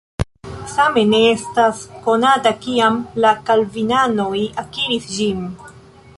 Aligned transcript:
Same 0.69 1.03
ne 1.09 1.19
estas 1.33 1.83
konata, 2.07 2.55
kiam 2.65 2.99
la 3.27 3.35
kalvinanoj 3.51 4.35
akiris 4.65 5.11
ĝin. 5.21 5.47